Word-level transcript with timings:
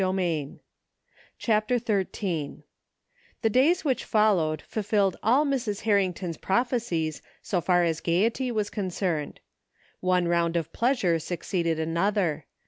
165 0.03 0.59
CHAPTER 1.37 1.77
Xiri 1.77 2.63
The 3.43 3.49
days 3.51 3.85
which 3.85 4.03
followed 4.03 4.63
fulfilled 4.63 5.15
all 5.21 5.45
Mrs. 5.45 5.81
Har 5.83 5.93
rington's 5.97 6.37
prophecies 6.37 7.21
so 7.43 7.61
far 7.61 7.83
as 7.83 8.01
gaiety 8.01 8.49
was 8.51 8.71
concerned. 8.71 9.41
One 9.99 10.27
round 10.27 10.55
of 10.57 10.73
pleasure 10.73 11.17
sulcceeded 11.17 11.77
another. 11.77 12.47